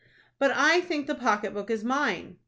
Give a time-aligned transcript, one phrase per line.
[0.39, 2.37] "But I think the pocket book is mine."